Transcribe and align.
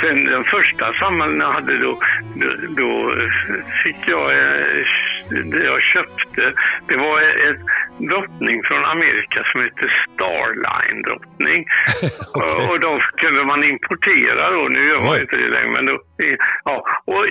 Sen 0.00 0.24
den 0.24 0.44
första 0.44 0.92
samlingen 0.92 1.40
jag 1.40 1.52
hade 1.52 1.78
då, 1.78 1.98
då, 2.40 2.48
då 2.80 2.90
fick 3.82 4.00
jag, 4.08 4.26
eh, 4.30 4.84
det 5.52 5.64
jag 5.64 5.80
köpte, 5.82 6.42
det 6.88 6.96
var 6.96 7.20
ett 7.20 7.60
drottning 8.10 8.62
från 8.68 8.84
Amerika 8.84 9.40
som 9.52 9.60
heter 9.64 9.88
Starline-drottning. 10.04 11.60
Okej. 12.34 12.68
Och 12.70 12.80
då 12.80 13.00
kunde 13.16 13.44
man 13.44 13.64
importera 13.64 14.50
då, 14.50 14.62
nu 14.68 14.88
gör 14.88 15.00
man 15.00 15.14
Oj. 15.14 15.20
inte 15.20 15.36
det 15.36 15.48
längre, 15.56 15.70
men 15.76 15.86
då, 15.86 15.98
ja. 16.64 16.84
Och, 17.04 17.24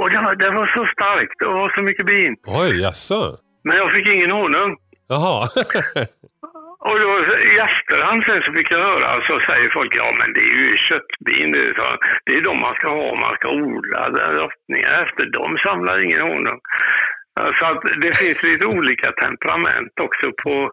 och 0.00 0.10
det, 0.10 0.16
var, 0.16 0.34
det 0.34 0.50
var 0.50 0.66
så 0.76 0.86
starkt, 0.92 1.34
det 1.38 1.46
var 1.46 1.68
så 1.76 1.82
mycket 1.82 2.06
bin. 2.06 2.36
Oj, 2.46 2.82
jaså? 2.82 3.20
Men 3.64 3.76
jag 3.76 3.92
fick 3.92 4.06
ingen 4.06 4.30
honung. 4.30 4.76
Jaha. 5.08 5.48
Och 6.88 6.98
då 7.00 7.10
i 7.52 7.58
efterhand 7.68 8.24
sen 8.24 8.42
så 8.42 8.52
fick 8.52 8.70
jag 8.70 8.82
höra, 8.90 9.26
så 9.28 9.34
säger 9.48 9.70
folk, 9.70 9.92
ja 9.96 10.08
men 10.18 10.32
det 10.32 10.40
är 10.40 10.56
ju 10.64 10.76
köttbin, 10.88 11.52
det 11.52 11.74
så, 11.78 11.86
det 12.26 12.32
är 12.36 12.40
de 12.40 12.60
man 12.60 12.74
ska 12.74 12.88
ha, 12.88 13.20
man 13.26 13.36
ska 13.36 13.48
odla 13.48 14.10
drottningar 14.10 14.92
efter. 15.04 15.24
De 15.38 15.58
samlar 15.66 16.04
ingen 16.04 16.20
honung. 16.20 16.60
Så 17.58 17.66
att 17.66 17.82
det 18.02 18.12
finns 18.20 18.42
lite 18.42 18.66
olika 18.66 19.12
temperament 19.12 19.94
också 20.06 20.26
på, 20.42 20.70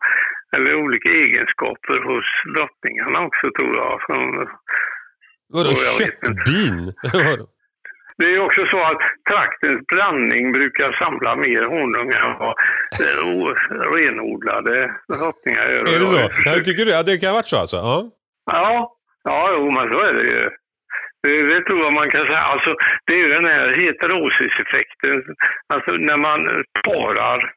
eller 0.56 0.76
olika 0.76 1.10
egenskaper 1.10 1.98
hos 2.10 2.28
drottningarna 2.56 3.20
också 3.28 3.45
tror 3.58 3.76
jag. 3.82 3.94
Som, 4.08 4.22
Vadå, 5.54 5.70
köttbin? 6.00 6.94
Det 8.18 8.26
är 8.34 8.40
också 8.40 8.66
så 8.66 8.80
att 8.84 9.02
traktens 9.30 9.82
blandning 9.88 10.52
brukar 10.52 10.92
samla 11.04 11.36
mer 11.36 11.64
honung 11.64 12.09
än 12.12 12.38
vad 12.40 12.56
renodlade 13.96 14.76
drottningar 15.14 15.66
gör. 15.70 15.82
är 15.96 16.00
det 16.00 16.06
så? 16.06 16.30
Ja, 16.46 16.52
tycker 16.64 16.86
du? 16.86 16.92
Ja, 16.92 17.04
det 17.04 17.18
kan 17.18 17.30
ha 17.30 17.36
varit 17.36 17.54
så 17.54 17.60
alltså? 17.60 17.78
Ja. 17.78 18.10
Ja, 18.52 18.92
ja 19.24 19.50
jo, 19.58 19.72
men 19.72 19.94
så 19.94 20.00
är 20.00 20.14
det 20.14 20.24
ju. 20.24 20.50
Det, 21.23 21.44
det 21.52 21.62
tror 21.66 21.80
jag 21.80 21.94
man 21.94 22.12
kan 22.12 22.26
säga. 22.26 22.40
Alltså, 22.54 22.76
det 23.06 23.14
är 23.14 23.17
ju 23.17 23.30
den 23.30 23.45
här 23.45 23.67
heterosiseffekten. 23.82 25.36
Alltså 25.73 25.92
när 25.92 26.17
man 26.17 26.64
parar 26.84 27.54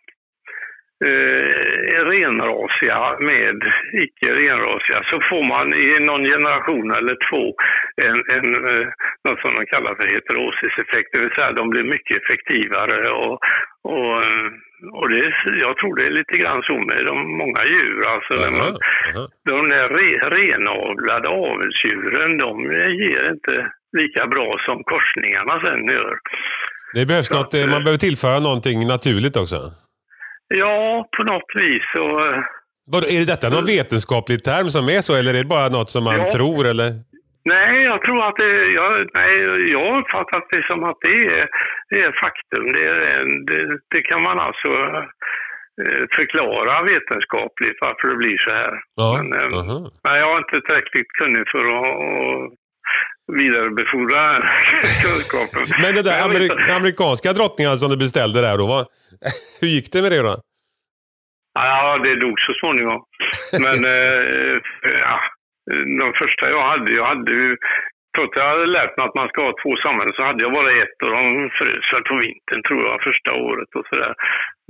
eh, 1.05 2.00
renrasiga 2.10 3.00
med 3.20 3.56
icke 4.05 4.28
renrasiga 4.34 5.00
så 5.10 5.16
får 5.30 5.44
man 5.55 5.66
i 5.75 5.88
någon 6.08 6.25
generation 6.25 6.91
eller 6.98 7.16
två 7.28 7.44
en, 8.08 8.19
en, 8.36 8.48
eh, 8.55 8.86
något 9.25 9.41
som 9.41 9.55
de 9.55 9.66
kallar 9.66 9.94
för 9.94 10.06
heterosiseffekt. 10.14 11.08
Det 11.12 11.20
vill 11.20 11.36
säga 11.36 11.53
de 11.53 11.70
blir 11.70 11.84
mycket 11.84 12.22
effektivare 12.22 13.08
och, 13.10 13.38
och, 13.94 14.12
eh, 14.24 14.46
och 14.98 15.08
det, 15.12 15.24
jag 15.64 15.72
tror 15.76 15.92
det 15.98 16.06
är 16.06 16.10
lite 16.20 16.36
grann 16.42 16.62
så 16.68 16.74
med 16.90 17.02
de 17.10 17.16
många 17.42 17.62
djur. 17.72 18.00
Alltså 18.14 18.34
Jaha, 18.42 18.50
man, 18.60 18.72
jaha. 19.14 19.24
de 19.50 19.68
där 19.74 19.88
re, 19.98 20.08
renavlade 20.38 21.28
avelsdjuren, 21.28 22.30
de 22.44 22.50
ger 23.02 23.22
inte 23.34 23.54
lika 24.00 24.22
bra 24.34 24.48
som 24.66 24.76
korsningarna 24.92 25.54
sen 25.64 25.84
gör. 25.96 26.14
Det 26.94 27.06
behövs 27.06 27.26
Så 27.26 27.34
något, 27.34 27.46
att, 27.46 27.54
eh, 27.54 27.60
eh, 27.62 27.68
man 27.74 27.84
behöver 27.84 27.98
tillföra 28.06 28.38
någonting 28.40 28.78
naturligt 28.94 29.36
också. 29.36 29.56
Ja, 30.48 31.08
på 31.16 31.22
något 31.32 31.50
vis 31.54 31.86
eh, 31.98 32.38
Vadå, 32.92 33.06
är 33.06 33.18
det 33.18 33.26
detta 33.34 33.48
någon 33.48 33.64
vetenskaplig 33.76 34.44
term 34.44 34.68
som 34.68 34.88
är 34.88 35.00
så 35.00 35.16
eller 35.16 35.34
är 35.34 35.38
det 35.38 35.44
bara 35.44 35.68
något 35.68 35.90
som 35.90 36.04
man 36.04 36.16
Ja. 36.16 36.28
tror 36.36 36.66
eller? 36.66 36.90
Nej, 37.55 37.83
jag 37.91 37.98
tror 38.02 38.20
att 38.28 38.36
det... 38.36 38.52
Jag, 38.80 38.91
nej, 39.14 39.33
jag 39.75 39.78
har 39.86 39.98
uppfattat 40.02 40.44
det 40.50 40.62
som 40.70 40.84
att 40.91 40.98
det 41.06 41.19
är, 41.39 41.44
det 41.91 41.98
är 42.06 42.12
faktum. 42.25 42.64
Det, 42.77 42.86
det, 43.50 43.78
det 43.94 44.03
kan 44.11 44.22
man 44.22 44.38
alltså 44.47 44.70
eh, 45.83 46.03
förklara 46.16 46.83
vetenskapligt 46.92 47.78
varför 47.80 48.08
det 48.08 48.16
blir 48.25 48.38
så 48.47 48.50
här. 48.50 48.72
Ja. 49.00 49.08
Men, 49.19 49.27
eh, 49.38 49.58
aha. 49.61 49.78
Nej, 50.08 50.20
jag 50.20 50.30
är 50.34 50.38
inte 50.38 50.61
tillräckligt 50.66 51.11
kunnig 51.20 51.44
för 51.53 51.64
att, 51.77 51.92
att 52.16 52.53
vidarebefordra 53.41 54.22
kunskapen. 55.05 55.62
Men 55.83 55.94
det 55.94 56.03
där 56.10 56.19
amerik- 56.28 56.77
amerikanska 56.78 57.32
drottningar 57.32 57.75
som 57.76 57.91
du 57.91 57.97
beställde 57.97 58.41
där 58.41 58.59
då, 58.59 58.66
vad, 58.66 58.87
hur 59.60 59.69
gick 59.69 59.93
det 59.93 60.03
med 60.03 60.12
det 60.12 60.22
då? 60.22 60.37
Ja, 61.54 61.99
det 62.04 62.20
dog 62.20 62.37
så 62.47 62.53
småningom. 62.60 63.00
Men 63.65 63.78
eh, 63.84 64.54
ja, 65.06 65.20
de 66.03 66.12
första 66.22 66.50
jag 66.50 66.65
hade, 66.72 66.93
jag 66.93 67.06
hade 67.12 67.32
ju, 67.32 67.56
trots 68.15 68.37
att 68.37 68.43
jag 68.43 68.50
hade 68.50 68.66
lärt 68.66 68.97
mig 68.97 69.06
att 69.06 69.21
man 69.21 69.28
ska 69.28 69.38
ha 69.43 69.54
två 69.62 69.72
samhällen 69.77 70.15
så 70.16 70.22
hade 70.22 70.43
jag 70.44 70.53
bara 70.53 70.71
ett 70.82 70.99
och 71.04 71.10
de 71.10 71.50
frös 71.59 71.87
väl 71.93 72.03
på 72.10 72.16
vintern 72.25 72.62
tror 72.69 72.82
jag, 72.87 73.03
första 73.09 73.31
året 73.32 73.71
och 73.78 73.87
sådär. 73.91 74.15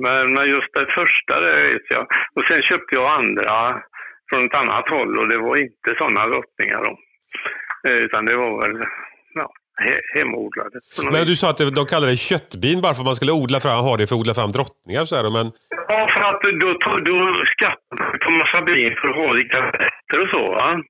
Men, 0.04 0.32
men 0.34 0.44
just 0.56 0.72
det 0.74 0.86
första, 1.00 1.40
det 1.40 1.54
vet 1.68 1.86
jag. 1.94 2.04
Och 2.36 2.44
sen 2.48 2.62
köpte 2.62 2.94
jag 2.94 3.06
andra 3.20 3.82
från 4.28 4.46
ett 4.46 4.54
annat 4.54 4.88
håll 4.88 5.18
och 5.18 5.28
det 5.28 5.38
var 5.38 5.56
inte 5.56 5.88
sådana 5.98 6.26
drottningar 6.26 6.80
då. 6.84 6.92
Eh, 7.88 7.98
Utan 8.06 8.24
det 8.24 8.36
var 8.36 8.52
väl 8.62 8.76
ja, 9.34 9.52
he, 9.84 10.00
hemodlade. 10.14 10.80
Men 11.12 11.26
du 11.26 11.36
sa 11.36 11.50
att 11.50 11.74
de 11.74 11.86
kallade 11.86 12.12
det 12.12 12.16
köttbin 12.16 12.80
bara 12.80 12.94
för 12.94 13.02
att 13.02 13.10
man 13.12 13.16
skulle 13.20 13.32
odla 13.32 13.60
fram, 13.60 13.84
ha 13.84 13.96
det 13.96 14.06
för 14.06 14.14
att 14.16 14.20
odla 14.20 14.34
fram 14.34 14.52
drottningar 14.52 15.04
så 15.04 15.16
här, 15.16 15.30
men 15.38 15.46
Ja, 15.88 16.08
för 16.12 16.20
att 16.20 16.42
då, 16.60 16.68
då, 17.00 17.44
skattar 17.54 17.96
man 17.98 18.18
på 18.18 18.30
massa 18.30 18.62
bin 18.62 18.96
för 18.96 19.08
att 19.08 19.16
ha 19.16 19.32
lite 19.32 19.58
rätter 19.60 20.22
och 20.22 20.28
så. 20.28 20.52
Va? 20.52 20.82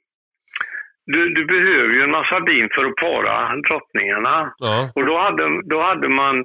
Du, 1.06 1.28
du 1.28 1.44
behöver 1.44 1.94
ju 1.94 2.02
en 2.02 2.10
massa 2.10 2.40
bin 2.40 2.68
för 2.74 2.84
att 2.88 2.96
para 2.96 3.56
drottningarna. 3.56 4.54
ja. 4.58 4.90
Och 4.94 5.06
då 5.06 5.18
hade, 5.18 5.44
då 5.62 5.82
hade 5.82 6.08
man, 6.08 6.36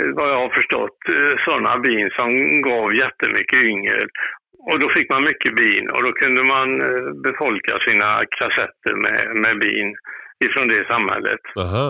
eh, 0.00 0.10
vad 0.16 0.28
jag 0.30 0.40
har 0.44 0.48
förstått, 0.48 0.98
sådana 1.44 1.78
bin 1.78 2.10
som 2.10 2.62
gav 2.62 2.94
jättemycket 2.94 3.60
yngel. 3.62 4.08
Och 4.70 4.78
då 4.80 4.88
fick 4.96 5.10
man 5.10 5.22
mycket 5.22 5.54
bin 5.54 5.90
och 5.90 6.02
då 6.02 6.12
kunde 6.12 6.42
man 6.44 6.80
eh, 6.80 7.12
befolka 7.24 7.78
sina 7.78 8.24
kassetter 8.38 8.94
med, 9.04 9.36
med 9.36 9.58
bin 9.58 9.96
ifrån 10.44 10.68
det 10.68 10.86
samhället. 10.88 11.40
Aha. 11.58 11.88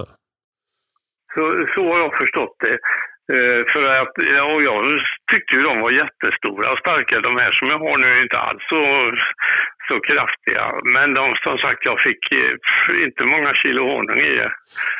Så, 1.34 1.42
så 1.74 1.92
har 1.92 1.98
jag 1.98 2.18
förstått 2.22 2.56
det. 2.64 2.78
Eh, 3.32 3.60
för 3.72 3.82
att, 4.02 4.14
ja, 4.36 4.42
och 4.54 4.62
jag 4.70 4.82
tyckte 5.32 5.54
ju 5.56 5.62
de 5.62 5.74
var 5.84 5.90
jättestora 6.02 6.66
och 6.72 6.78
starka. 6.84 7.20
De 7.28 7.32
här 7.42 7.52
som 7.58 7.66
jag 7.72 7.78
har 7.86 7.96
nu 7.98 8.06
är 8.16 8.22
inte 8.22 8.38
alls 8.38 8.62
så, 8.72 8.80
så 9.88 9.94
kraftiga. 10.08 10.64
Men 10.96 11.14
de, 11.18 11.24
som 11.46 11.56
sagt, 11.64 11.80
jag 11.90 11.98
fick 12.06 12.22
eh, 12.32 13.04
inte 13.06 13.22
många 13.34 13.50
kilo 13.62 13.82
honung 13.92 14.20
i 14.30 14.34
det. 14.40 14.50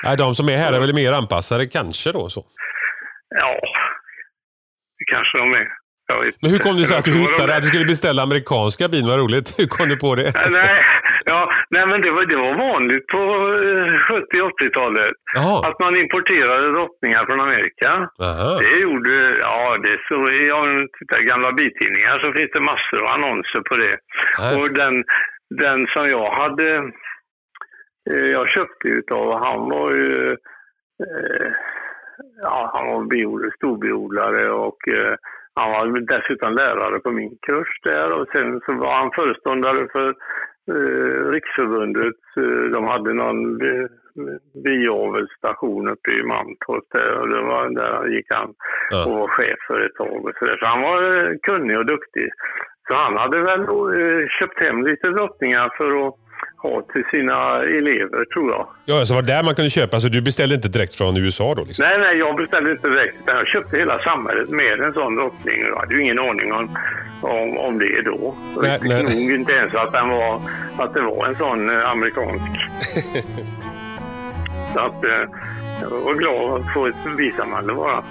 Nej, 0.05 0.17
de 0.17 0.35
som 0.35 0.49
är 0.49 0.57
här 0.57 0.73
är 0.77 0.81
väl 0.81 0.95
mer 0.95 1.13
anpassade 1.21 1.67
kanske 1.67 2.13
då 2.13 2.29
så. 2.29 2.43
Ja, 3.43 3.61
det 4.99 5.05
kanske 5.15 5.39
de 5.39 5.47
är. 5.63 5.69
Men 6.43 6.51
hur 6.51 6.59
kom 6.59 6.77
det 6.77 6.85
sig 6.85 6.97
att 6.99 7.05
du 7.05 7.13
hittade 7.25 7.47
de- 7.53 7.57
att 7.57 7.63
du 7.63 7.69
skulle 7.69 7.85
beställa 7.95 8.23
amerikanska 8.23 8.89
bin? 8.89 9.07
Vad 9.11 9.19
roligt. 9.25 9.49
Hur 9.59 9.67
kom 9.67 9.87
du 9.93 9.97
på 9.97 10.15
det? 10.15 10.29
Eh, 10.29 10.51
Nej, 10.51 10.85
ja, 11.25 11.51
nej, 11.71 11.87
men 11.87 12.03
det 12.03 12.11
var, 12.11 12.25
det 12.25 12.37
var 12.37 12.55
vanligt 12.69 13.07
på 13.07 13.23
eh, 13.69 13.95
70-80-talet. 14.65 15.17
Jaha. 15.35 15.69
Att 15.69 15.79
man 15.81 15.97
importerade 15.97 16.73
drottningar 16.73 17.27
från 17.27 17.41
Amerika. 17.41 17.91
Aha. 18.29 18.59
Det 18.61 18.77
gjorde, 18.85 19.15
ja 19.39 19.77
det 19.85 19.99
så, 20.09 20.15
ja, 20.51 20.61
i 21.21 21.25
gamla 21.25 21.53
bitidningar 21.53 22.19
så 22.19 22.33
finns 22.33 22.51
det 22.53 22.61
massor 22.61 23.03
av 23.03 23.11
annonser 23.11 23.61
på 23.69 23.77
det. 23.77 23.97
Nej. 24.39 24.63
Och 24.63 24.71
den, 24.73 25.05
den 25.51 25.87
som 25.87 26.09
jag 26.09 26.31
hade, 26.43 26.69
eh, 28.11 28.27
jag 28.37 28.49
köpte 28.49 28.89
utav, 28.89 29.45
han 29.45 29.61
var 29.69 29.93
ju, 29.93 30.27
eh, 31.05 31.49
ja 32.43 32.71
han 32.75 32.87
var 32.87 33.05
bio, 33.05 33.51
storbiodlare 33.57 34.51
och 34.51 34.89
eh, 34.89 35.15
han 35.57 35.71
var 35.73 36.01
dessutom 36.01 36.55
lärare 36.55 36.99
på 37.01 37.11
min 37.11 37.39
kurs 37.47 37.81
där 37.83 38.13
och 38.13 38.29
sen 38.33 38.61
så 38.67 38.73
var 38.73 38.95
han 38.97 39.11
föreståndare 39.15 39.89
för 39.93 40.15
eh, 40.69 41.31
Riksförbundet. 41.35 42.21
Eh, 42.37 42.71
de 42.75 42.85
hade 42.85 43.13
någon 43.15 43.59
bi- 43.59 43.89
biavelstation 44.65 45.89
uppe 45.89 46.11
i 46.13 46.23
Mantorp 46.23 46.85
där 46.93 47.19
och 47.21 47.29
det 47.29 47.41
var 47.43 47.69
där 47.69 48.09
gick 48.09 48.27
han 48.29 48.55
Ja. 48.91 49.05
och 49.07 49.13
var 49.19 49.29
chef 49.29 49.59
för 49.67 49.81
ett 49.87 49.95
tag. 49.95 50.25
Och 50.25 50.33
så, 50.39 50.45
där. 50.45 50.57
så 50.57 50.67
han 50.67 50.83
var 50.83 50.99
eh, 51.03 51.31
kunnig 51.43 51.79
och 51.79 51.87
duktig. 51.87 52.29
Så 52.89 52.97
han 52.97 53.17
hade 53.17 53.39
väl 53.41 53.61
eh, 53.61 54.27
köpt 54.41 54.59
hem 54.67 54.83
lite 54.87 55.09
drottningar 55.09 55.71
för 55.77 56.07
att 56.09 56.15
ha 56.65 56.83
till 56.93 57.05
sina 57.11 57.37
elever 57.79 58.25
tror 58.35 58.51
jag. 58.55 58.67
Ja, 58.85 59.05
så 59.07 59.15
var 59.15 59.23
det 59.23 59.33
där 59.33 59.43
man 59.43 59.55
kunde 59.55 59.71
köpa. 59.71 60.01
Så 60.01 60.09
du 60.09 60.21
beställde 60.23 60.55
inte 60.55 60.69
direkt 60.69 60.95
från 60.95 61.17
USA 61.17 61.55
då? 61.55 61.65
Liksom. 61.65 61.83
Nej, 61.89 61.99
nej, 61.99 62.19
jag 62.19 62.37
beställde 62.37 62.71
inte 62.71 62.89
direkt. 62.89 63.17
utan 63.23 63.37
Jag 63.37 63.47
köpte 63.49 63.77
hela 63.77 63.99
samhället 64.03 64.49
med 64.51 64.81
en 64.81 64.93
sån 64.93 65.17
drottning. 65.17 65.61
Jag 65.61 65.77
hade 65.81 65.95
ju 65.95 66.03
ingen 66.03 66.19
aning 66.19 66.53
om, 66.53 66.77
om, 67.21 67.59
om 67.59 67.79
det 67.79 68.03
då. 68.03 68.35
Nej, 68.63 68.79
Jag 68.83 68.89
nej. 68.89 69.03
nog 69.03 69.31
inte 69.41 69.53
ens 69.53 69.75
att, 69.75 69.93
den 69.93 70.09
var, 70.09 70.41
att 70.79 70.95
det 70.95 71.01
var 71.03 71.27
en 71.27 71.37
sån 71.37 71.71
eh, 71.71 71.91
amerikansk. 71.91 72.53
Så 74.75 74.81
att, 74.81 75.05
eh, 75.05 75.25
jag 75.83 75.91
var 75.91 76.15
glad 76.15 76.61
att 76.61 76.73
få 76.75 76.87
ett 76.87 77.17
bisamhälle 77.17 77.73
bara. 77.75 78.03